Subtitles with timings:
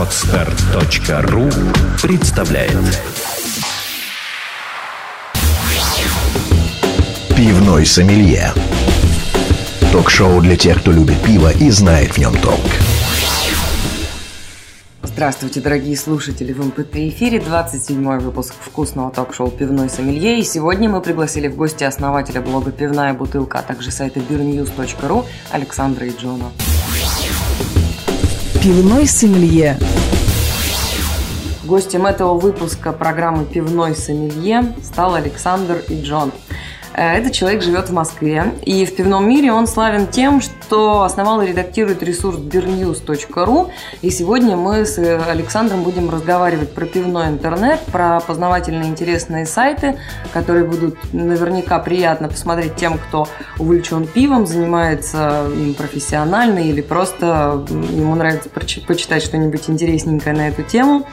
[0.00, 1.50] Отстар.ру
[2.00, 2.72] представляет
[7.36, 8.50] Пивной сомелье
[9.92, 12.64] Ток-шоу для тех, кто любит пиво и знает в нем толк.
[15.02, 16.54] Здравствуйте, дорогие слушатели!
[16.54, 20.40] В МПТ-эфире 27-й выпуск вкусного ток-шоу «Пивной сомелье».
[20.40, 26.06] И сегодня мы пригласили в гости основателя блога «Пивная бутылка», а также сайта beernews.ru Александра
[26.06, 26.46] и Джона.
[28.62, 29.78] Пивной сомелье.
[31.64, 36.30] Гостем этого выпуска программы «Пивной сомелье» стал Александр и Джон–
[36.94, 41.46] этот человек живет в Москве, и в пивном мире он славен тем, что основал и
[41.46, 43.70] редактирует ресурс beernews.ru.
[44.02, 49.98] И сегодня мы с Александром будем разговаривать про пивной интернет, про познавательные интересные сайты,
[50.32, 53.28] которые будут наверняка приятно посмотреть тем, кто
[53.58, 61.06] увлечен пивом, занимается им профессионально или просто ему нравится почитать что-нибудь интересненькое на эту тему.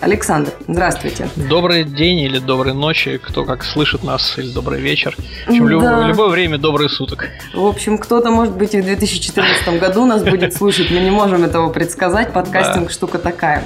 [0.00, 1.28] Александр, здравствуйте.
[1.36, 5.16] Добрый день или доброй ночи, кто как слышит нас, или добрый вечер.
[5.46, 5.70] В общем, да.
[5.70, 7.28] любое, любое время добрые суток.
[7.54, 10.90] В общем, кто-то, может быть, и в 2014 году нас будет слушать.
[10.90, 12.32] Мы не можем этого предсказать.
[12.32, 12.92] Подкастинг да.
[12.92, 13.64] штука такая.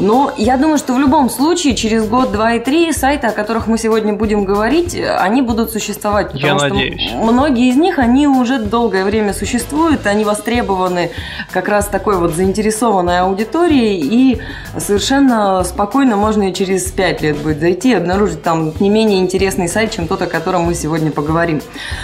[0.00, 3.66] Но я думаю, что в любом случае, через год, два и три сайты, о которых
[3.66, 6.30] мы сегодня будем говорить, они будут существовать.
[6.34, 7.12] Я надеюсь.
[7.14, 10.06] многие из них, они уже долгое время существуют.
[10.06, 11.10] Они востребованы
[11.50, 14.00] как раз такой вот заинтересованной аудиторией.
[14.00, 14.40] И
[14.78, 19.68] совершенно спокойно можно и через пять лет будет зайти и обнаружить там не менее интересный
[19.68, 21.60] сайт, чем тот, о котором мы сегодня поговорим.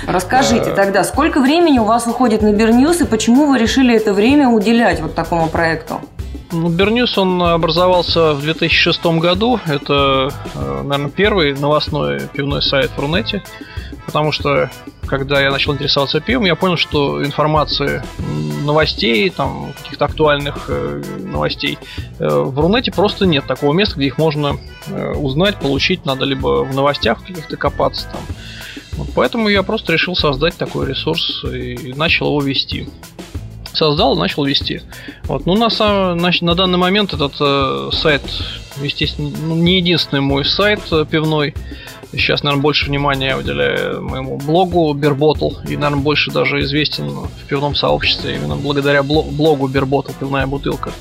[0.06, 4.48] Расскажите тогда, сколько времени у вас уходит на Берньюз и почему вы решили это время
[4.48, 6.00] уделять вот такому проекту?
[6.52, 9.60] Ну, Берньюз, он образовался в 2006 году.
[9.66, 13.42] Это, э, наверное, первый новостной пивной сайт в Рунете.
[14.04, 14.68] Потому что,
[15.06, 18.02] когда я начал интересоваться пивом, я понял, что информации,
[18.64, 21.78] новостей, там, каких-то актуальных э, новостей
[22.18, 24.56] э, в Рунете просто нет такого места, где их можно
[25.16, 26.04] узнать, получить.
[26.04, 28.22] Надо либо в новостях каких-то копаться, там,
[29.14, 32.88] поэтому я просто решил создать такой ресурс и начал его вести.
[33.72, 34.82] Создал и начал вести.
[35.24, 35.46] Вот.
[35.46, 35.68] Ну, на,
[36.14, 38.22] на, на данный момент этот э, сайт,
[38.82, 41.54] естественно, ну, не единственный мой сайт э, пивной.
[42.12, 45.64] Сейчас, наверное, больше внимания я уделяю моему блогу Beerbottle.
[45.68, 50.92] И, наверное, больше даже известен в пивном сообществе именно благодаря блогу Beerbottle «Пивная бутылка».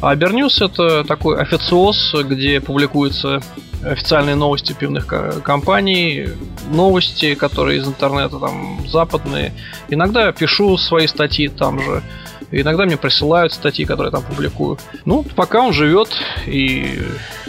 [0.00, 3.40] А Берньюз это такой официоз, где публикуются
[3.84, 5.06] официальные новости пивных
[5.42, 6.28] компаний,
[6.70, 9.52] новости, которые из интернета там западные.
[9.88, 12.02] Иногда пишу свои статьи там же.
[12.50, 14.78] Иногда мне присылают статьи, которые я там публикую.
[15.04, 16.08] Ну, пока он живет
[16.46, 17.02] и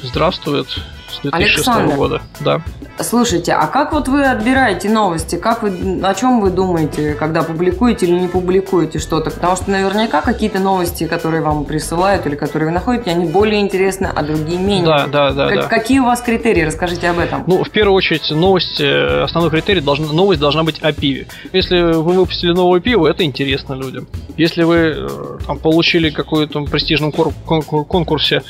[0.04, 2.22] здравствует с 2006 Александр, года.
[2.42, 2.62] Да.
[3.02, 5.38] Слушайте, а как вот вы отбираете новости?
[5.38, 9.32] Как вы, о чем вы думаете, когда публикуете или не публикуете что-то?
[9.32, 14.10] Потому что наверняка какие-то новости, которые вам присылают или которые вы находите, они более интересны,
[14.14, 14.86] а другие менее.
[14.86, 15.48] Да, да, да.
[15.48, 15.68] Как, да.
[15.68, 16.64] Какие у вас критерии?
[16.64, 17.44] Расскажите об этом.
[17.48, 21.28] Ну, в первую очередь, новость, э, основной критерий, должна, новость должна быть о пиве.
[21.54, 24.08] Если вы выпустили новое пиво, это интересно людям.
[24.36, 25.08] Если вы э,
[25.48, 28.44] там, получили какой-то престижном конкурсе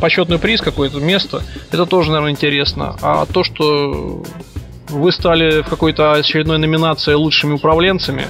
[0.00, 2.96] почетный приз, какое-то место, это тоже, наверное, интересно.
[3.02, 4.22] А то, что
[4.88, 8.26] вы стали в какой-то очередной номинации лучшими управленцами,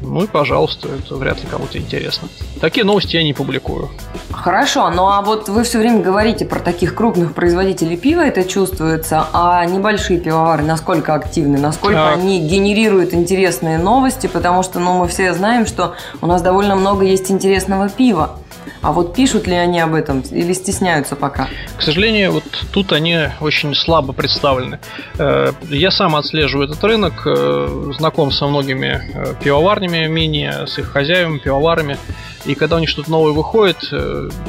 [0.00, 2.28] ну и пожалуйста, это вряд ли кому-то интересно.
[2.60, 3.90] Такие новости я не публикую.
[4.30, 9.26] Хорошо, ну а вот вы все время говорите про таких крупных производителей пива, это чувствуется,
[9.32, 12.16] а небольшие пивовары насколько активны, насколько так.
[12.16, 17.04] они генерируют интересные новости, потому что ну, мы все знаем, что у нас довольно много
[17.04, 18.38] есть интересного пива.
[18.84, 21.48] А вот пишут ли они об этом или стесняются пока?
[21.78, 24.78] К сожалению, вот тут они очень слабо представлены.
[25.18, 30.92] Э, я сам отслеживаю этот рынок, э, знаком со многими э, пивоварнями мини, с их
[30.92, 31.96] хозяевами, пивоварами.
[32.44, 33.78] И когда у них что-то новое выходит,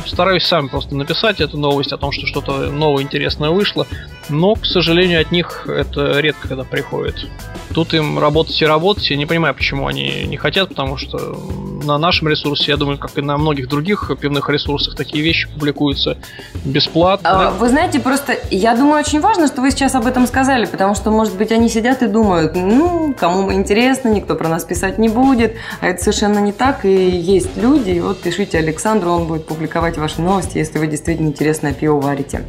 [0.06, 3.88] стараюсь сам просто написать эту новость о том, что что-то новое интересное вышло.
[4.30, 7.28] Но, к сожалению, от них это редко когда приходит.
[7.74, 9.10] Тут им работать и работать.
[9.10, 11.38] Я не понимаю, почему они не хотят, потому что
[11.84, 16.18] на нашем ресурсе, я думаю, как и на многих других пивных ресурсах, такие вещи публикуются
[16.64, 17.50] бесплатно.
[17.50, 20.96] А, вы знаете, просто я думаю, очень важно, что вы сейчас об этом сказали, потому
[20.96, 25.10] что, может быть, они сидят и думают, ну, кому интересно, никто про нас писать не
[25.10, 29.46] будет, а это совершенно не так, и есть люди, и вот пишите Александру, он будет
[29.46, 32.44] публиковать ваши новости, если вы действительно интересное пиво варите.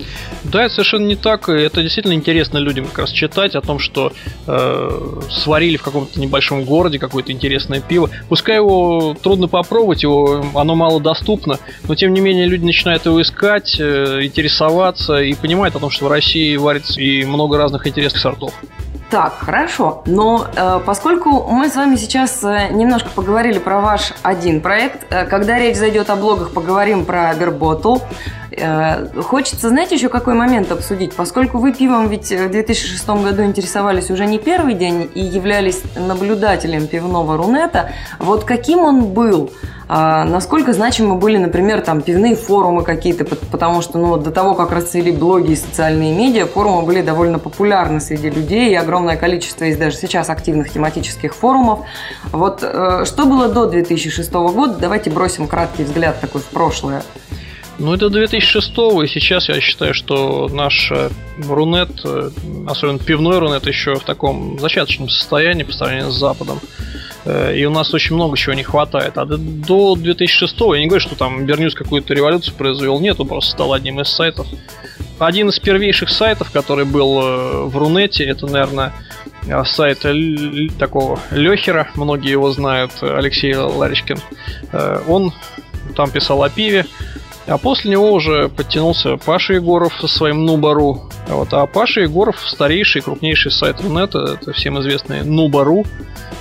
[0.45, 3.79] Да, это совершенно не так, и это действительно интересно людям как раз читать о том,
[3.79, 4.13] что
[4.47, 8.11] э, сварили в каком-то небольшом городе какое-то интересное пиво.
[8.29, 11.59] Пускай его трудно попробовать, его, оно мало доступно,
[11.89, 16.07] но тем не менее люди начинают его искать, э, интересоваться и понимают о том, что
[16.07, 18.55] в России варится и много разных интересных сортов.
[19.11, 20.03] Так, хорошо.
[20.07, 25.27] Но э, поскольку мы с вами сейчас э, немножко поговорили про ваш один проект, э,
[25.27, 27.99] когда речь зайдет о блогах, поговорим про Берботл.
[28.57, 31.15] Э, хочется, знаете, еще какой момент обсудить?
[31.15, 36.87] Поскольку вы пивом ведь в 2006 году интересовались уже не первый день и являлись наблюдателем
[36.87, 39.51] пивного рунета, вот каким он был?
[39.89, 44.73] А, насколько значимы были, например, там пивные форумы какие-то, потому что ну, до того, как
[44.73, 49.79] расцвели блоги и социальные медиа, форумы были довольно популярны среди людей, и огромное количество есть
[49.79, 51.81] даже сейчас активных тематических форумов.
[52.33, 54.77] Вот э, что было до 2006 года?
[54.81, 57.03] Давайте бросим краткий взгляд такой в прошлое.
[57.79, 58.71] Ну, это 2006
[59.05, 61.11] и сейчас я считаю, что наш э,
[61.47, 62.31] Рунет, э,
[62.67, 66.59] особенно пивной Рунет, еще в таком зачаточном состоянии по сравнению с Западом.
[67.27, 69.19] Э, и у нас очень много чего не хватает.
[69.19, 72.99] А до 2006 я не говорю, что там Берньюз какую-то революцию произвел.
[72.99, 74.47] Нет, он просто стал одним из сайтов.
[75.19, 78.93] Один из первейших сайтов, который был в Рунете, это, наверное,
[79.65, 80.05] сайт
[80.79, 84.19] такого Лехера, многие его знают, Алексей Ларичкин.
[85.09, 85.33] Он
[85.95, 86.85] там писал о пиве,
[87.47, 91.09] а после него уже подтянулся Паша Егоров со своим Нубару.
[91.29, 95.85] Вот, а Паша Егоров старейший, крупнейший сайт Рунета, это всем известный Нубару,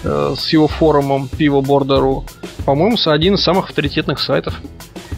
[0.04, 2.26] э, с его форумом Пиво Бордеру.
[2.66, 4.60] По-моему, один из самых авторитетных сайтов.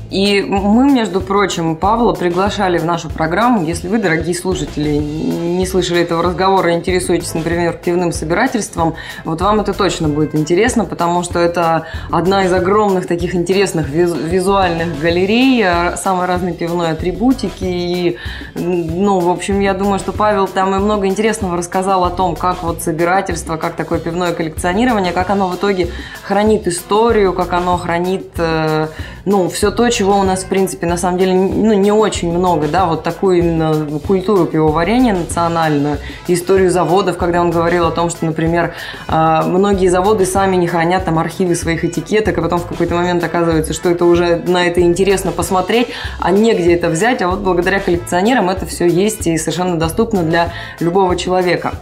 [0.09, 3.65] И мы, между прочим, Павла приглашали в нашу программу.
[3.65, 8.95] Если вы, дорогие слушатели, не слышали этого разговора, интересуетесь, например, пивным собирательством,
[9.25, 14.99] вот вам это точно будет интересно, потому что это одна из огромных таких интересных визуальных
[14.99, 17.65] галерей, э, самой разной пивной атрибутики.
[17.65, 18.17] И,
[18.55, 22.63] ну, в общем, я думаю, что Павел там и много интересного рассказал о том, как
[22.63, 25.89] вот собирательство, как такое пивное коллекционирование, как оно в итоге
[26.23, 28.87] хранит историю, как оно хранит, э,
[29.25, 32.67] ну, все то, чего у нас, в принципе, на самом деле, ну, не очень много,
[32.67, 35.97] да, вот такую именно культуру пивоварения национальную,
[36.27, 38.75] историю заводов, когда он говорил о том, что, например,
[39.07, 43.23] а, многие заводы сами не хранят там архивы своих этикеток, и потом в какой-то момент
[43.23, 45.87] оказывается, что это уже на это интересно посмотреть,
[46.19, 50.53] а негде это взять, а вот благодаря коллекционерам это все есть и совершенно доступно для
[50.79, 51.73] любого человека.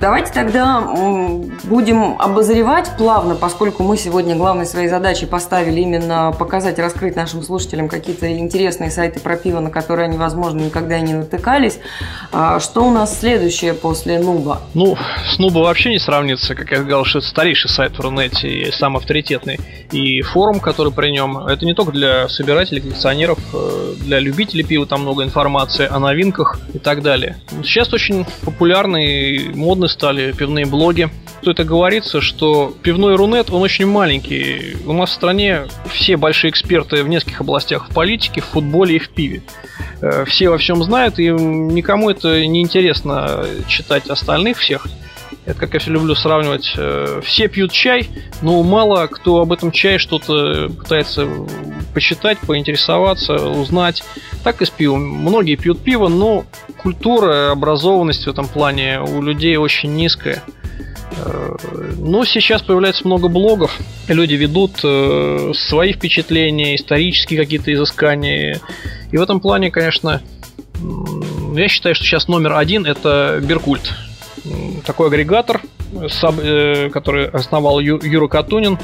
[0.00, 0.82] Давайте тогда
[1.62, 7.51] будем обозревать плавно, поскольку мы сегодня главной своей задачей поставили именно показать, раскрыть нашим слушателям
[7.52, 11.80] слушателям какие-то интересные сайты про пиво, на которые они, возможно, никогда и не натыкались.
[12.32, 14.62] А что у нас следующее после Нуба?
[14.72, 14.96] Ну,
[15.30, 16.54] с Нуба вообще не сравнится.
[16.54, 19.60] Как я сказал, что это старейший сайт в Рунете и самый авторитетный.
[19.90, 24.86] И форум, который при нем, это не только для собирателей, коллекционеров, э, для любителей пива
[24.86, 27.36] там много информации о новинках и так далее.
[27.62, 31.10] Сейчас очень популярны и модны стали пивные блоги.
[31.42, 34.76] Тут это говорится, что пивной Рунет, он очень маленький.
[34.86, 38.98] У нас в стране все большие эксперты в нескольких областях в политике, в футболе и
[38.98, 39.42] в пиве.
[40.00, 44.86] Э, все во всем знают, и никому это не интересно читать остальных всех.
[45.44, 46.72] Это как я все люблю сравнивать.
[46.76, 48.08] Э, все пьют чай,
[48.42, 51.28] но мало кто об этом чае что-то пытается
[51.94, 54.04] почитать, поинтересоваться, узнать.
[54.44, 55.02] Так и с пивом.
[55.02, 56.44] Многие пьют пиво, но
[56.78, 60.42] культура, образованность в этом плане у людей очень низкая.
[61.98, 63.78] Но сейчас появляется много блогов,
[64.08, 68.60] люди ведут э, свои впечатления, исторические какие-то изыскания.
[69.10, 70.20] И в этом плане, конечно,
[71.54, 73.92] я считаю, что сейчас номер один это Беркульт.
[74.84, 78.78] Такой агрегатор, э, который основал Юра Катунин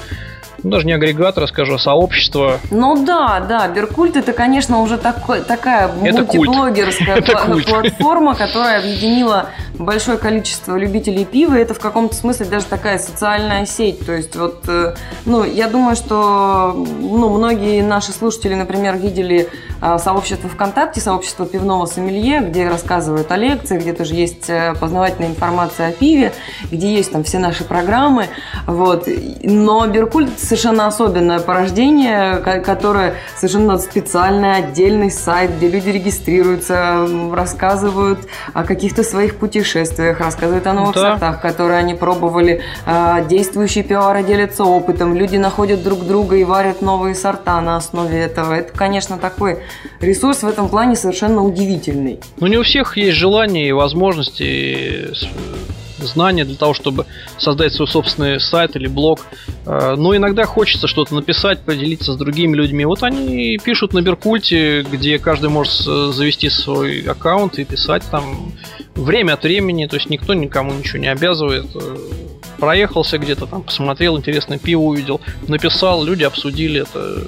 [0.62, 2.58] ну, даже не агрегатор, скажу, а сообщество.
[2.70, 7.23] Ну да, да, Беркульт это, конечно, уже такой, такая это мультиблогерская
[7.64, 14.04] платформа, которая объединила большое количество любителей пива, это в каком-то смысле даже такая социальная сеть.
[14.04, 14.94] То есть вот, э,
[15.25, 19.49] ну, я думаю, что ну, многие наши слушатели, например, видели
[19.80, 25.30] а, сообщество ВКонтакте, сообщество пивного сомелье, где рассказывают о лекциях, где тоже есть э, познавательная
[25.30, 26.32] информация о пиве,
[26.70, 28.26] где есть там все наши программы.
[28.66, 29.08] Вот.
[29.42, 38.18] Но Беркульт совершенно особенное порождение, которое совершенно специальный отдельный сайт, где люди регистрируются, рассказывают
[38.54, 41.12] о каких-то своих путешествиях, рассказывают о новых да.
[41.12, 42.62] сортах, которые они пробовали.
[42.87, 48.18] А, действующие пивовары делятся опытом, люди находят друг друга и варят новые сорта на основе
[48.18, 48.54] этого.
[48.54, 49.58] Это, конечно, такой
[50.00, 52.20] ресурс в этом плане совершенно удивительный.
[52.38, 55.08] Но не у всех есть желание и возможности
[56.04, 57.06] знания для того, чтобы
[57.38, 59.20] создать свой собственный сайт или блог.
[59.66, 62.84] Э, но иногда хочется что-то написать, поделиться с другими людьми.
[62.84, 68.52] Вот они пишут на Беркульте, где каждый может завести свой аккаунт и писать там
[68.99, 71.67] время от времени, то есть никто никому ничего не обязывает.
[71.75, 71.97] Э,
[72.59, 77.23] проехался где-то там, посмотрел интересное пиво, увидел, написал, люди обсудили, это,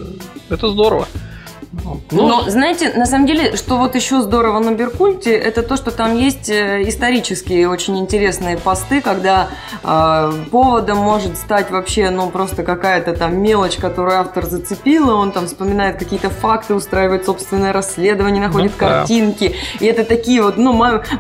[0.49, 1.07] это здорово.
[1.73, 5.93] Ну, Но, знаете, на самом деле, что вот еще здорово на Беркульте, это то, что
[5.93, 9.51] там есть э, исторические очень интересные посты, когда
[9.85, 15.47] э, поводом может стать вообще, ну, просто какая-то там мелочь, которую автор зацепила, он там
[15.47, 19.55] вспоминает какие-то факты, устраивает собственное расследование, находит ну, картинки.
[19.79, 19.85] Да.
[19.85, 20.73] И это такие вот, ну,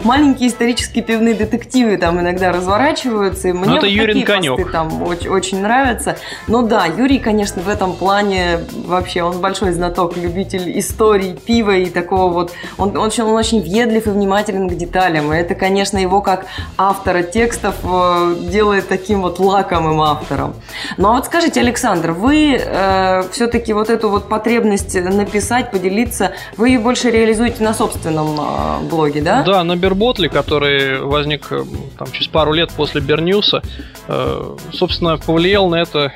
[0.02, 3.49] маленькие исторические пивные детективы там иногда разворачиваются.
[3.49, 6.16] И мне ну, это вот Юрий такие посты там очень, очень нравятся.
[6.49, 11.90] Но да, Юрий, конечно, в этом плане вообще, он большой знаток, любитель истории пива и
[11.90, 12.52] такого вот...
[12.78, 15.32] Он, он, он очень въедлив и внимателен к деталям.
[15.32, 16.47] И это, конечно, его как
[16.78, 20.54] автора текстов э, делает таким вот лакомым автором.
[20.97, 26.70] Ну а вот скажите, Александр, вы э, все-таки вот эту вот потребность написать, поделиться, вы
[26.70, 29.42] ее больше реализуете на собственном э, блоге, да?
[29.42, 31.64] Да, на Берботле, который возник э,
[31.99, 33.62] там, через пару лет после Берньюса,
[34.09, 36.12] э, собственно, повлиял на это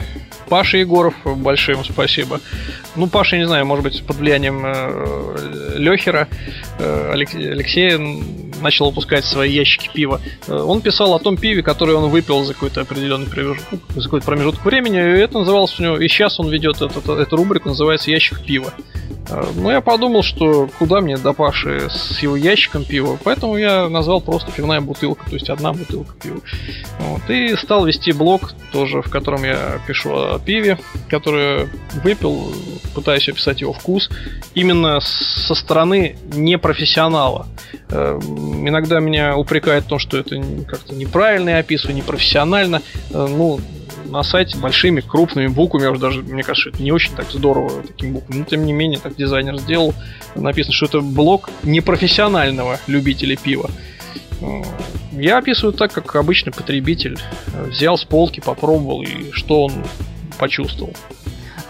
[0.48, 2.40] Паша Егоров, большое ему спасибо.
[2.96, 6.28] Ну, Паша, не знаю, может быть, под влиянием э, Лехера
[6.78, 7.98] э, Алексея
[8.62, 10.20] начал выпускать свои ящики пива.
[10.46, 14.26] Э, он писал о том пиве, которое он выпил за какой-то определенный промежуток, за какой-то
[14.26, 14.96] промежуток времени.
[14.96, 18.72] И это называлось у него, и сейчас он ведет этот, эту рубрику, называется «Ящик пива».
[19.28, 23.88] Э, ну, я подумал, что куда мне до Паши с его ящиком пива, поэтому я
[23.88, 26.40] назвал просто пивная бутылка, то есть одна бутылка пива.
[27.00, 27.28] Вот.
[27.28, 30.78] И стал вести блог тоже, в котором я пишу о пиве,
[31.08, 31.68] которое
[32.02, 32.52] выпил,
[32.92, 34.10] пытаюсь описать его вкус,
[34.54, 37.46] именно со стороны непрофессионала.
[37.88, 42.82] Э, иногда меня упрекают в том, что это как-то неправильно я описываю, непрофессионально.
[43.10, 43.60] Э, ну,
[44.06, 48.14] на сайте большими, крупными буквами, уже даже, мне кажется, это не очень так здорово таким
[48.14, 49.94] буквами, но тем не менее, так дизайнер сделал,
[50.34, 53.70] написано, что это блог непрофессионального любителя пива.
[55.12, 57.18] Я описываю так, как обычный потребитель.
[57.68, 59.72] Взял с полки, попробовал, и что он
[60.38, 60.92] почувствовал.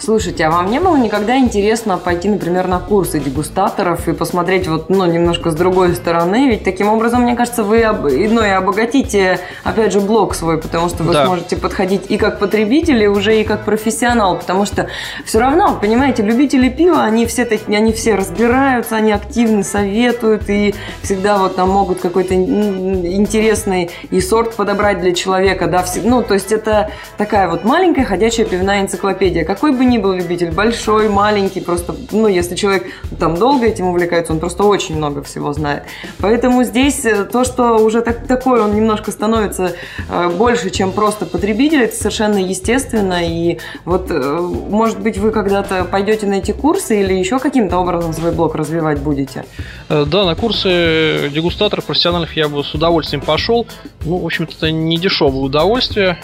[0.04, 4.90] Слушайте, а вам не было никогда интересно пойти, например, на курсы дегустаторов и посмотреть вот,
[4.90, 6.50] ну, немножко с другой стороны?
[6.50, 11.04] Ведь таким образом, мне кажется, вы, ну, и обогатите, опять же, блог свой, потому что
[11.04, 11.24] вы да.
[11.24, 14.88] сможете подходить и как потребители, уже и как профессионал, потому что
[15.24, 20.74] все равно, понимаете, любители пива, они все такие, они все разбираются, они активны, советуют и
[21.00, 26.52] всегда вот там могут какой-то интересный и сорт подобрать для человека, да, ну, то есть
[26.52, 29.46] это такая вот маленькая ходячая пивная энциклопедия.
[29.46, 32.84] Какой бы ни ни был любитель, большой, маленький, просто, ну, если человек
[33.18, 35.84] там долго этим увлекается, он просто очень много всего знает.
[36.18, 39.72] Поэтому здесь э, то, что уже так, такой он немножко становится
[40.08, 43.20] э, больше, чем просто потребитель, это совершенно естественно.
[43.22, 44.38] И вот, э,
[44.70, 48.98] может быть, вы когда-то пойдете на эти курсы или еще каким-то образом свой блог развивать
[48.98, 49.44] будете?
[49.88, 53.66] Да, на курсы дегустаторов профессиональных я бы с удовольствием пошел.
[54.04, 56.18] Ну, в общем-то, это не дешевое удовольствие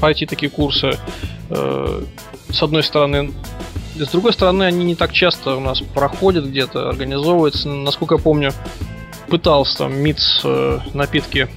[0.00, 0.98] пойти такие курсы
[2.50, 3.32] с одной стороны.
[3.96, 7.68] С другой стороны, они не так часто у нас проходят где-то, организовываются.
[7.68, 8.52] Насколько я помню,
[9.28, 11.48] пытался там МИЦ э, напитки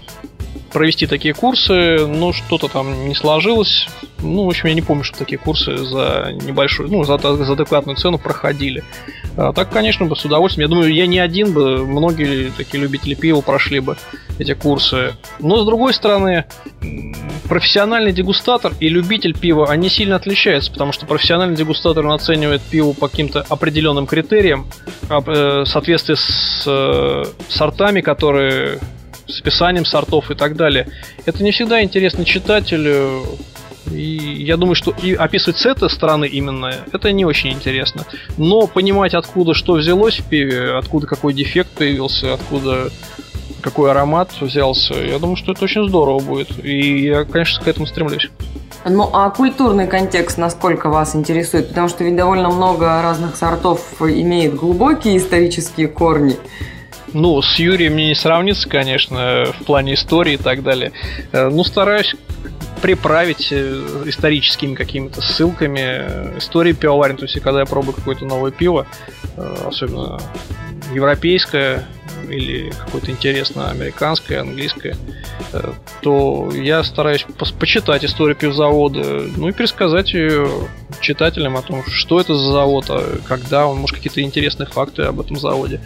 [0.72, 3.88] провести такие курсы, но что-то там не сложилось.
[4.20, 7.98] Ну, в общем, я не помню, что такие курсы за небольшую, ну, за, за адекватную
[7.98, 8.84] цену проходили.
[9.36, 10.70] А так, конечно, бы с удовольствием.
[10.70, 13.98] Я думаю, я не один бы, многие такие любители пива прошли бы
[14.40, 15.16] эти курсы.
[15.40, 16.46] Но, с другой стороны,
[17.48, 22.94] профессиональный дегустатор и любитель пива, они сильно отличаются, потому что профессиональный дегустатор он оценивает пиво
[22.94, 24.68] по каким-то определенным критериям,
[25.10, 28.80] э, в соответствии с э, сортами, которые
[29.28, 30.88] с описанием сортов и так далее.
[31.26, 33.26] Это не всегда интересно читателю,
[33.92, 38.06] и я думаю, что и описывать с этой стороны именно, это не очень интересно.
[38.38, 42.90] Но понимать, откуда что взялось в пиве, откуда какой дефект появился, откуда
[43.68, 46.64] какой аромат взялся, я думаю, что это очень здорово будет.
[46.64, 48.30] И я, конечно, к этому стремлюсь.
[48.86, 51.68] Ну, а культурный контекст насколько вас интересует?
[51.70, 56.38] Потому что ведь довольно много разных сортов имеет глубокие исторические корни.
[57.12, 60.94] Ну, с Юрием мне не сравнится, конечно, в плане истории и так далее.
[61.34, 62.16] Э, ну, стараюсь
[62.82, 67.18] приправить э, историческими какими-то ссылками э, истории пивоварен.
[67.18, 68.88] То есть, когда я пробую какое-то новое пиво,
[69.66, 70.20] особенно
[70.94, 71.86] европейское,
[72.30, 74.96] или какое-то интересное американское, английское,
[75.54, 77.26] э, то я стараюсь
[77.60, 80.50] почитать историю пивзавода, ну и пересказать ее
[81.02, 85.20] читателям о том, что это за завод, а когда он, может, какие-то интересные факты об
[85.20, 85.80] этом заводе.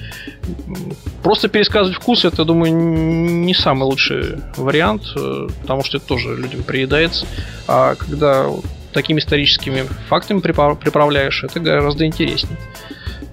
[1.23, 6.63] Просто пересказывать вкус, это, думаю, не самый лучший вариант, э, потому что это тоже людям
[6.63, 7.25] приедается.
[7.67, 8.47] А когда
[8.91, 12.57] такими историческими фактами приправляешь, это гораздо интереснее.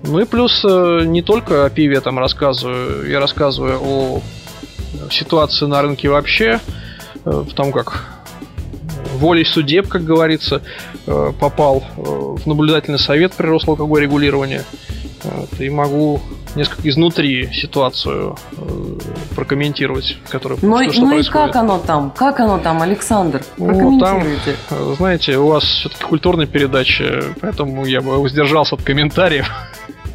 [0.04, 4.22] Ну и плюс э, не только о пиве я там рассказываю, я рассказываю о
[5.10, 6.60] ситуации на рынке вообще,
[7.24, 8.04] э, потому как
[9.14, 10.62] волей судеб, как говорится,
[11.06, 13.48] э, попал в наблюдательный совет при.
[15.24, 16.22] Вот, и могу
[16.54, 18.98] несколько изнутри ситуацию э,
[19.34, 21.28] прокомментировать, которая ну, что, что ну происходит.
[21.28, 22.10] и как оно там?
[22.10, 23.42] Как оно там, Александр?
[23.56, 29.50] Ну, там, э, знаете, у вас все-таки культурная передача, поэтому я бы воздержался от комментариев.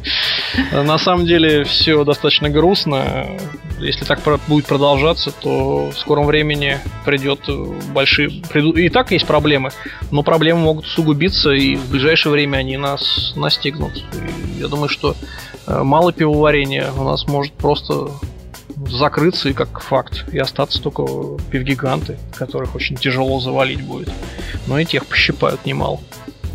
[0.72, 3.26] На самом деле все достаточно грустно.
[3.78, 7.40] Если так будет продолжаться, то в скором времени придет
[7.92, 8.30] большие...
[8.50, 8.78] Придут...
[8.78, 9.70] И так есть проблемы,
[10.10, 13.96] но проблемы могут усугубиться, и в ближайшее время они нас настигнут.
[13.96, 15.14] И я думаю, что э,
[15.66, 18.10] мало пивоварения у нас может просто
[18.88, 21.04] закрыться и как факт, и остаться только
[21.50, 24.10] пивгиганты, которых очень тяжело завалить будет.
[24.66, 26.00] Но и тех пощипают немало.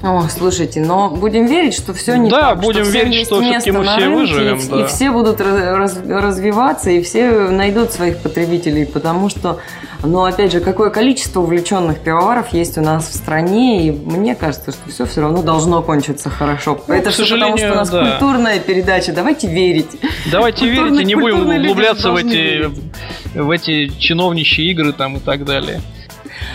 [0.02, 2.56] О, слушайте, но будем верить, что все не да, так.
[2.56, 4.58] Да, будем что верить, что все-таки мы все выживем.
[4.58, 4.82] И, да.
[4.82, 9.60] и все будут раз, развиваться, и все найдут своих потребителей, потому что,
[10.02, 14.72] ну, опять же, какое количество увлеченных пивоваров есть у нас в стране, и мне кажется,
[14.72, 16.82] что все все равно должно кончиться хорошо.
[16.88, 18.12] Ну, Это все потому, что у нас да.
[18.12, 19.12] культурная передача.
[19.12, 19.90] Давайте верить.
[20.32, 22.70] Давайте верить и не будем углубляться в эти,
[23.36, 25.82] в эти чиновничьи игры там и так далее.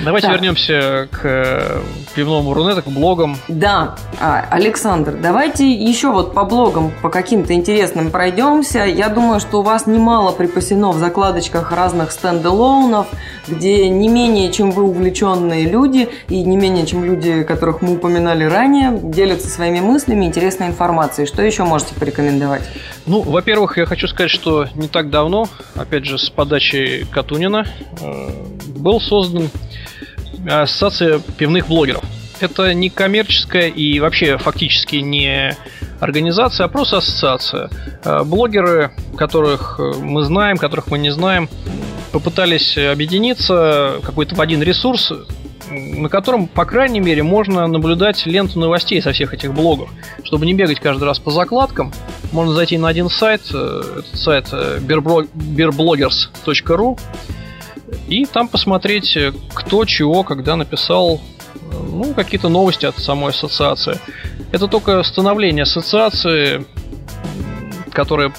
[0.02, 0.36] Давайте так.
[0.36, 1.80] вернемся к э,
[2.14, 3.36] пивному Рунету, к блогам.
[3.48, 8.80] Да, а, Александр, давайте еще вот по блогам, по каким-то интересным пройдемся.
[8.80, 13.06] Я думаю, что у вас немало припасено в закладочках разных стендалоунов,
[13.46, 18.44] где не менее, чем вы увлеченные люди, и не менее, чем люди, которых мы упоминали
[18.44, 21.26] ранее, делятся своими мыслями, интересной информацией.
[21.26, 22.62] Что еще можете порекомендовать?
[23.06, 25.46] Ну, во-первых, я хочу сказать, что не так давно,
[25.76, 27.66] опять же, с подачи Катунина,
[28.00, 28.30] э,
[28.76, 29.50] был создан
[30.48, 32.02] Ассоциация пивных блогеров.
[32.40, 35.56] Это не коммерческая и вообще фактически не
[36.00, 37.70] организация, а просто ассоциация.
[38.24, 41.48] Блогеры, которых мы знаем, которых мы не знаем,
[42.12, 45.12] попытались объединиться какой-то в один ресурс,
[45.70, 49.88] на котором, по крайней мере, можно наблюдать ленту новостей со всех этих блогов.
[50.22, 51.92] Чтобы не бегать каждый раз по закладкам,
[52.32, 56.98] можно зайти на один сайт, этот сайт beerbloggers.ru,
[58.08, 59.16] и там посмотреть,
[59.54, 61.20] кто чего, когда написал
[61.72, 63.98] ну, какие-то новости от самой ассоциации.
[64.52, 66.64] Это только становление ассоциации,
[67.92, 68.32] которая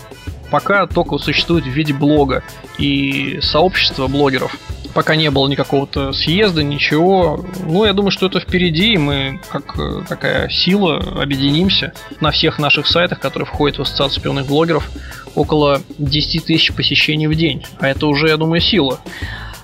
[0.51, 2.43] пока только существует в виде блога
[2.77, 4.57] и сообщества блогеров.
[4.93, 7.43] Пока не было никакого-то съезда, ничего.
[7.65, 9.75] Ну, я думаю, что это впереди, и мы, как
[10.07, 14.89] такая сила, объединимся на всех наших сайтах, которые входят в ассоциацию пивных блогеров,
[15.35, 17.65] около 10 тысяч посещений в день.
[17.79, 18.99] А это уже, я думаю, сила.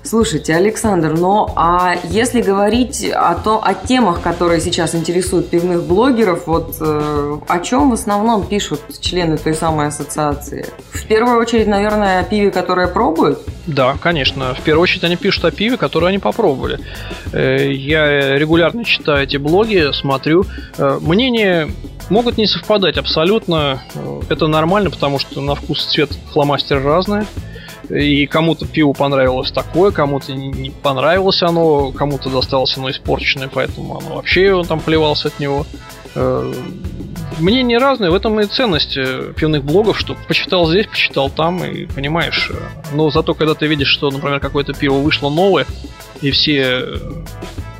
[0.04, 6.48] Слушайте, Александр, но а если говорить о, то, о темах, которые сейчас интересуют пивных блогеров,
[6.48, 10.66] вот э, о чем в основном пишут члены той самой ассоциации?
[10.92, 13.40] В первую очередь, наверное, о пиве, которое пробуют?
[13.68, 14.56] Да, конечно.
[14.56, 16.80] В первую очередь они пишут о пиве, которое они попробовали.
[17.32, 20.46] Э, я регулярно читаю эти блоги, смотрю.
[20.78, 21.70] Э, мнения
[22.10, 23.84] могут не совпадать абсолютно.
[23.94, 27.28] Э, это нормально, потому что на вкус и цвет фломастеры разные.
[27.94, 34.16] И кому-то пиво понравилось такое, кому-то не понравилось оно, кому-то досталось оно испорченное, поэтому оно
[34.16, 35.66] вообще он там плевался от него.
[36.16, 36.54] Э,
[37.40, 41.86] мнения разные, в этом и ценность э, пивных блогов, что почитал здесь, почитал там, и
[41.86, 42.50] понимаешь.
[42.52, 42.56] Э,
[42.94, 45.66] но зато когда ты видишь, что, например, какое-то пиво вышло новое,
[46.22, 46.86] и все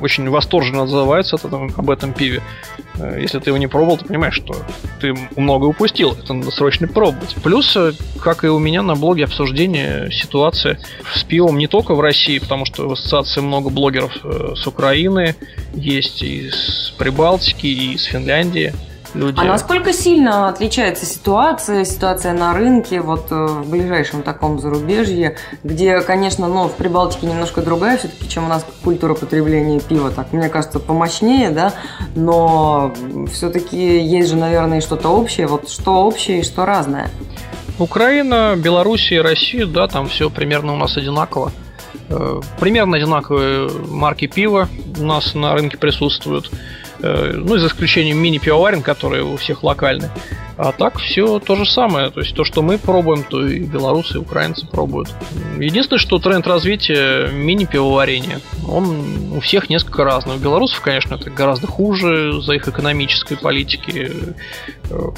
[0.00, 1.38] очень восторженно отзываются
[1.76, 2.42] об этом пиве,
[2.94, 4.54] Э, если ты его не пробовал, ты понимаешь, что
[5.00, 6.12] ты много упустил.
[6.12, 7.34] Это надо срочно пробовать.
[7.42, 10.78] Плюс, э, как и у меня на блоге обсуждение ситуации
[11.14, 15.34] с пивом не только в России, потому что в ассоциации много блогеров э, с Украины,
[15.74, 18.74] есть и с Прибалтики, и с Финляндии
[19.14, 19.38] люди.
[19.38, 26.00] А насколько сильно отличается ситуация, ситуация на рынке, вот э, в ближайшем таком зарубежье, где,
[26.00, 30.48] конечно, ну, в Прибалтике немножко другая все-таки, чем у нас культура потребления пива, так, мне
[30.48, 31.74] кажется, помощнее, да,
[32.14, 32.92] но
[33.32, 37.10] все-таки есть же, наверное, что-то общее, вот что общее и что разное.
[37.78, 41.52] Украина, Белоруссия, Россия, да, там все примерно у нас одинаково.
[42.08, 46.50] Э, примерно одинаковые марки пива у нас на рынке присутствуют.
[47.00, 50.10] Э, ну, за исключением мини-пивоварен, которые у всех локальны.
[50.56, 52.10] А так все то же самое.
[52.10, 55.08] То есть то, что мы пробуем, то и белорусы, и украинцы пробуют.
[55.58, 60.36] Единственное, что тренд развития мини-пивоварения, он у всех несколько разный.
[60.36, 64.12] У белорусов, конечно, это гораздо хуже за их экономической политики.
[64.90, 65.10] Э,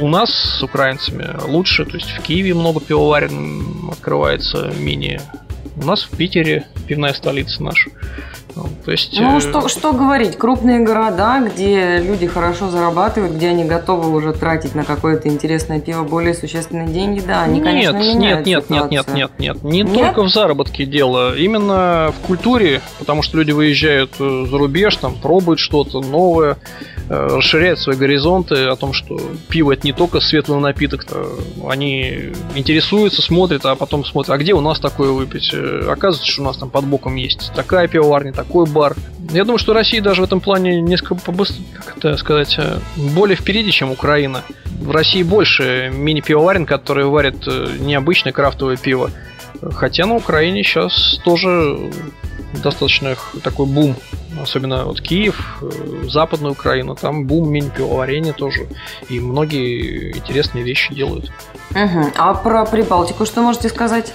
[0.00, 1.84] у нас с украинцами лучше.
[1.84, 5.20] То есть в Киеве много пивоварен открывается мини
[5.76, 7.90] У нас в Питере пивная столица наша.
[8.84, 9.40] То есть, ну, э...
[9.40, 14.84] что, что говорить, крупные города, где люди хорошо зарабатывают, где они готовы уже тратить на
[14.84, 19.30] какое-то интересное пиво более существенные деньги, да, они, нет, конечно, нет, нет, нет, нет, нет,
[19.38, 20.06] нет, не нет?
[20.06, 25.14] только в заработке дело, именно в культуре, потому что люди выезжают э, за рубеж, там
[25.16, 26.56] пробуют что-то новое,
[27.08, 31.06] э, расширяют свои горизонты о том, что пиво это не только светлый напиток,
[31.68, 35.50] они интересуются, смотрят, а потом смотрят, а где у нас такое выпить?
[35.52, 38.96] Э, оказывается, что у нас там под боком есть такая пивоварня, такой бар.
[39.30, 43.36] Я думаю, что Россия даже в этом плане несколько побыстрее, как это сказать, э, более
[43.36, 44.42] впереди, чем Украина.
[44.80, 49.10] В России больше мини-пивоварен, которые варят э, необычное крафтовое пиво.
[49.72, 51.90] Хотя на Украине сейчас тоже
[52.62, 53.96] достаточно такой бум.
[54.40, 58.68] Особенно вот Киев, э, Западная Украина, там бум мини-пивоварения тоже.
[59.08, 61.30] И многие интересные вещи делают.
[61.70, 62.12] Угу.
[62.16, 64.14] А про Прибалтику что можете сказать?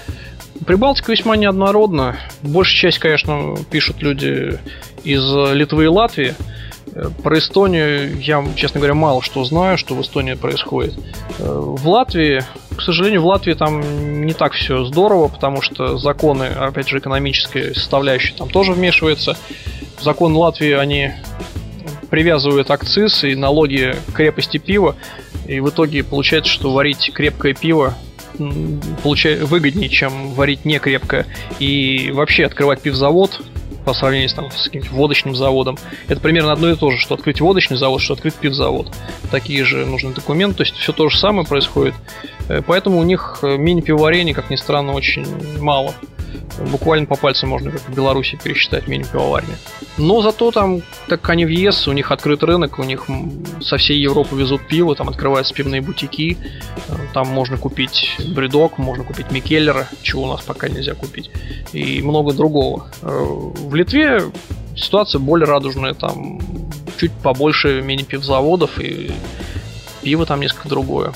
[0.65, 2.17] Прибалтика весьма неоднородна.
[2.43, 4.59] Большая часть, конечно, пишут люди
[5.03, 6.35] из Литвы и Латвии.
[7.23, 10.93] Про Эстонию я, честно говоря, мало что знаю, что в Эстонии происходит.
[11.39, 12.43] В Латвии,
[12.75, 17.73] к сожалению, в Латвии там не так все здорово, потому что законы, опять же, экономические
[17.73, 19.37] составляющие там тоже вмешиваются.
[20.01, 21.11] Закон Латвии, они
[22.09, 24.95] привязывают акциз и налоги к крепости пива,
[25.47, 27.93] и в итоге получается, что варить крепкое пиво
[28.37, 31.25] выгоднее, чем варить не крепко.
[31.59, 33.41] И вообще открывать пивзавод
[33.85, 35.77] по сравнению с, там, с каким-нибудь водочным заводом.
[36.07, 38.91] Это примерно одно и то же, что открыть водочный завод, что открыть пивзавод.
[39.31, 41.95] Такие же нужны документы, то есть все то же самое происходит.
[42.47, 45.25] Э, поэтому у них э, мини-пивоварений, как ни странно, очень
[45.59, 45.93] мало.
[46.71, 49.55] Буквально по пальцам можно, как в Беларуси, пересчитать мини-пивоварни.
[49.97, 53.05] Но зато там, так как они в ЕС, у них открыт рынок, у них
[53.61, 56.37] со всей Европы везут пиво, там открываются пивные бутики,
[56.87, 61.29] э, там можно купить бредок, можно купить Микеллера, чего у нас пока нельзя купить,
[61.73, 62.89] и много другого.
[63.01, 64.31] Э, в Литве
[64.75, 66.39] ситуация более радужная, там
[66.97, 69.11] чуть побольше мини-пивзаводов, и
[70.01, 71.13] пиво там несколько другое.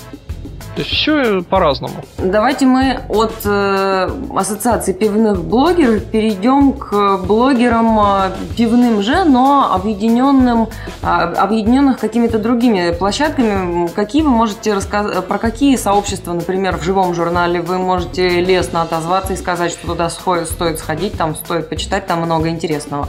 [0.75, 1.93] То есть все по-разному.
[2.17, 10.67] Давайте мы от э, ассоциации пивных блогеров перейдем к блогерам э, пивным же, но объединенным,
[11.01, 13.87] э, объединенных какими-то другими площадками.
[13.87, 19.31] Какие вы можете рассказать, про какие сообщества, например, в живом журнале вы можете лестно отозваться
[19.31, 23.07] и сказать, что туда стоит сходить, там стоит почитать, там много интересного?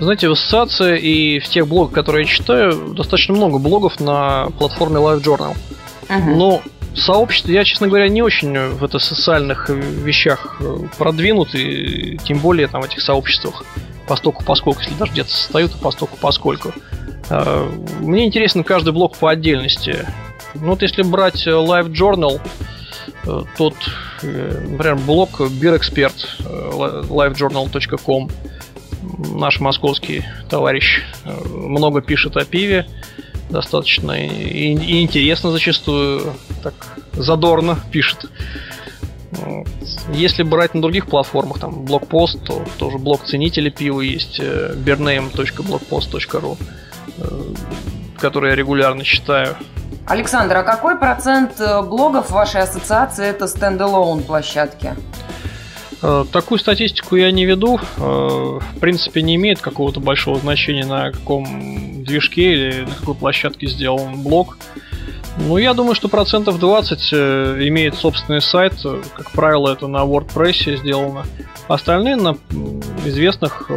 [0.00, 4.96] Знаете, в ассоциации и в тех блогах, которые я читаю, достаточно много блогов на платформе
[4.96, 5.54] Live Journal.
[6.08, 6.34] Uh-huh.
[6.36, 6.62] Но
[6.96, 10.60] сообщество, я, честно говоря, не очень в это социальных вещах
[10.98, 13.64] продвинут, и тем более там в этих сообществах
[14.06, 16.72] постоку поскольку, если даже где-то состоят, то постоку поскольку.
[17.28, 20.06] А, мне интересен каждый блок по отдельности.
[20.54, 22.40] Ну вот если брать Live Journal,
[23.24, 23.74] э, тот,
[24.22, 28.30] э, например, блок Beer Expert, э, livejournal.com,
[29.34, 32.86] наш московский товарищ много пишет о пиве,
[33.50, 36.34] достаточно и, и интересно зачастую,
[36.66, 36.74] так
[37.12, 38.28] задорно пишет.
[40.12, 46.56] Если брать на других платформах, там блокпост, то тоже блок ценителей пива есть, э, bername.blogpost.ru,
[47.18, 47.24] э,
[48.18, 49.56] который я регулярно читаю.
[50.06, 54.96] Александр, а какой процент э, блогов вашей ассоциации это стендалон площадки?
[56.30, 57.80] Такую статистику я не веду.
[57.96, 64.22] В принципе, не имеет какого-то большого значения, на каком движке или на какой площадке сделан
[64.22, 64.58] блог.
[65.38, 68.74] Ну, я думаю, что процентов 20 э, имеет собственный сайт.
[69.14, 71.24] Как правило, это на WordPress сделано.
[71.68, 72.36] Остальные на
[73.04, 73.70] известных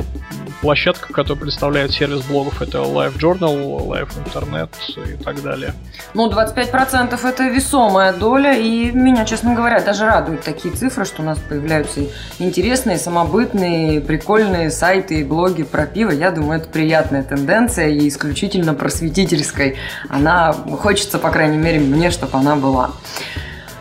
[0.62, 2.62] площадках, которые представляют сервис блогов.
[2.62, 5.74] Это Live Journal, Live Internet и так далее.
[6.13, 11.26] Ну, 25% это весомая доля, и меня, честно говоря, даже радуют такие цифры, что у
[11.26, 12.02] нас появляются
[12.39, 16.12] интересные, самобытные, прикольные сайты и блоги про пиво.
[16.12, 19.78] Я думаю, это приятная тенденция и исключительно просветительской.
[20.10, 22.91] Она хочется, по крайней мере, мне, чтобы она была.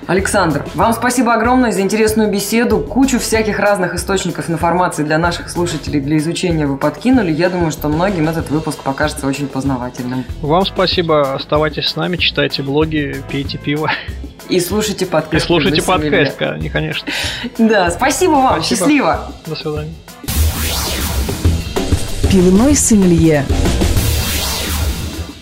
[0.08, 2.78] Александр, вам спасибо огромное за интересную беседу.
[2.78, 7.30] Кучу всяких разных источников информации для наших слушателей для изучения вы подкинули.
[7.30, 10.24] Я думаю, что многим этот выпуск покажется очень познавательным.
[10.40, 11.34] Вам спасибо.
[11.34, 13.90] Оставайтесь с нами, читайте блоги, пейте пиво.
[14.48, 15.44] И слушайте подкаст.
[15.44, 17.06] И слушайте подкаст, конечно.
[17.58, 18.62] Да, спасибо вам.
[18.62, 18.78] Спасибо.
[18.78, 19.32] Счастливо.
[19.44, 19.94] До свидания.
[22.30, 23.44] Пивной сомелье.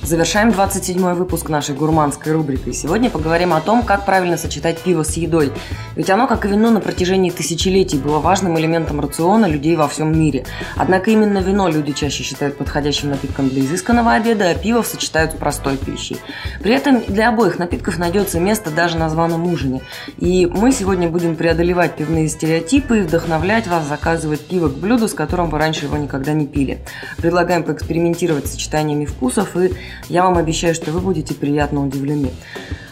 [0.07, 2.71] Завершаем 27-й выпуск нашей гурманской рубрики.
[2.71, 5.51] Сегодня поговорим о том, как правильно сочетать пиво с едой.
[5.97, 10.16] Ведь оно, как и вино, на протяжении тысячелетий было важным элементом рациона людей во всем
[10.16, 10.45] мире.
[10.77, 15.35] Однако именно вино люди чаще считают подходящим напитком для изысканного обеда, а пиво сочетают с
[15.35, 16.19] простой пищей.
[16.61, 19.83] При этом для обоих напитков найдется место даже на званом ужине.
[20.19, 25.14] И мы сегодня будем преодолевать пивные стереотипы и вдохновлять вас заказывать пиво к блюду, с
[25.14, 26.79] которым вы раньше его никогда не пили.
[27.16, 29.73] Предлагаем поэкспериментировать с сочетаниями вкусов и
[30.09, 32.30] я вам обещаю, что вы будете приятно удивлены.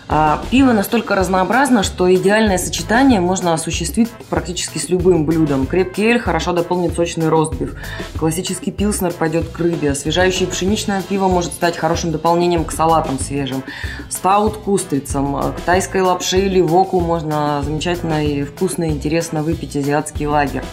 [0.07, 5.67] А, пиво настолько разнообразно, что идеальное сочетание можно осуществить практически с любым блюдом.
[5.67, 7.75] Крепкий эль хорошо дополнит сочный ростбиф.
[8.19, 9.93] Классический пилснер пойдет к рыбе.
[9.93, 13.65] Освежающее пшеничное пиво может стать хорошим дополнением к салатам свежим.
[14.11, 15.53] Стаут к устрицам.
[15.53, 20.65] К тайской лапше или воку можно замечательно и вкусно и интересно выпить азиатский лагерь.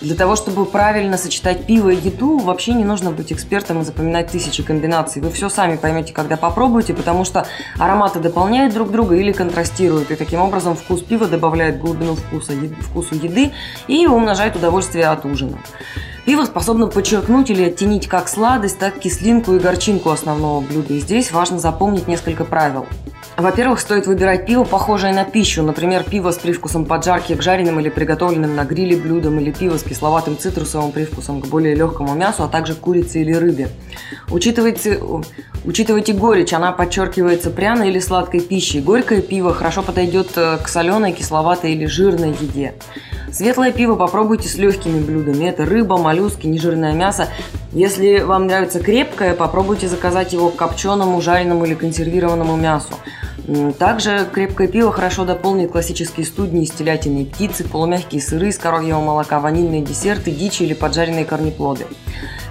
[0.00, 4.28] Для того, чтобы правильно сочетать пиво и еду, вообще не нужно быть экспертом и запоминать
[4.28, 5.20] тысячи комбинаций.
[5.20, 7.46] Вы все сами поймете, когда попробуете, потому что
[7.78, 10.10] ароматы дополняют друг друга или контрастируют.
[10.10, 13.52] И таким образом вкус пива добавляет глубину вкуса, вкусу еды
[13.88, 15.58] и умножает удовольствие от ужина.
[16.24, 20.94] Пиво способно подчеркнуть или оттенить как сладость, так и кислинку и горчинку основного блюда.
[20.94, 22.86] И здесь важно запомнить несколько правил.
[23.40, 25.62] Во-первых, стоит выбирать пиво, похожее на пищу.
[25.62, 29.82] Например, пиво с привкусом поджарки к жареным или приготовленным на гриле блюдам, или пиво с
[29.82, 33.70] кисловатым цитрусовым привкусом к более легкому мясу, а также курице или рыбе.
[34.28, 35.00] Учитывайте,
[35.64, 38.80] учитывайте горечь, она подчеркивается пряной или сладкой пищей.
[38.80, 42.74] Горькое пиво хорошо подойдет э, к соленой, кисловатой или жирной еде.
[43.32, 45.46] Светлое пиво попробуйте с легкими блюдами.
[45.46, 47.28] Это рыба, моллюски, нежирное мясо.
[47.72, 52.92] Если вам нравится крепкое, попробуйте заказать его к копченому, жареному или консервированному мясу.
[53.78, 59.00] Также крепкое пиво хорошо дополнит классические студни из телятины и птицы, полумягкие сыры из коровьего
[59.00, 61.86] молока, ванильные десерты, дичи или поджаренные корнеплоды.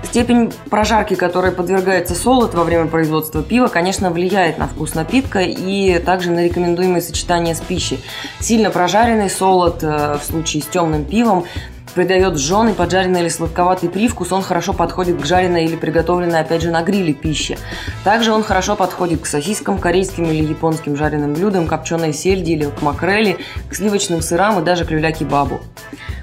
[0.03, 5.99] Степень прожарки, которой подвергается солод во время производства пива, конечно, влияет на вкус напитка и
[5.99, 7.99] также на рекомендуемые сочетания с пищей.
[8.39, 11.45] Сильно прожаренный солод э, в случае с темным пивом
[11.93, 16.71] придает жженый, поджаренный или сладковатый привкус, он хорошо подходит к жареной или приготовленной, опять же,
[16.71, 17.57] на гриле пище.
[18.03, 22.81] Также он хорошо подходит к сосискам, корейским или японским жареным блюдам, копченой сельди или к
[22.81, 23.37] макрели,
[23.69, 25.61] к сливочным сырам и даже к люля-кебабу.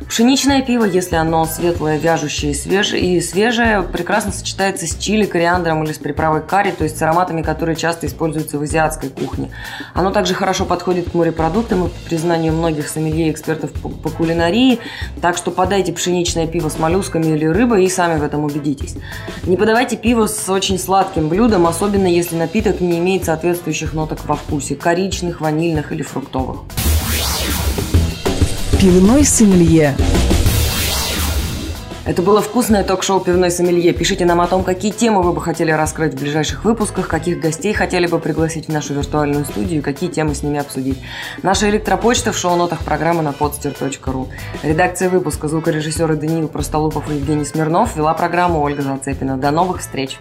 [0.09, 5.83] Пшеничное пиво, если оно светлое, вяжущее и свежее, и свежее, прекрасно сочетается с чили, кориандром
[5.83, 9.51] или с приправой карри, то есть с ароматами, которые часто используются в азиатской кухне.
[9.95, 14.09] Оно также хорошо подходит к морепродуктам и по признанию многих сомелье и экспертов по, по
[14.09, 14.79] кулинарии,
[15.21, 18.95] так что подайте пшеничное пиво с моллюсками или рыбой и сами в этом убедитесь.
[19.42, 24.37] Не подавайте пиво с очень сладким блюдом, особенно если напиток не имеет соответствующих ноток во
[24.37, 26.61] вкусе– коричных, ванильных или фруктовых.
[28.87, 29.96] Пивной сомелье.
[32.05, 33.92] Это было вкусное ток-шоу «Пивной сомелье».
[33.92, 37.75] Пишите нам о том, какие темы вы бы хотели раскрыть в ближайших выпусках, каких гостей
[37.75, 40.99] хотели бы пригласить в нашу виртуальную студию, какие темы с ними обсудить.
[41.42, 44.29] Наша электропочта в шоу-нотах программы на podster.ru.
[44.62, 49.37] Редакция выпуска звукорежиссеры Даниил Простолупов и Евгений Смирнов вела программу Ольга Зацепина.
[49.37, 50.20] До новых встреч!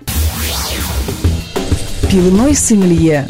[2.09, 3.27] Пивной сомелье.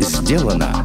[0.00, 0.84] Сделано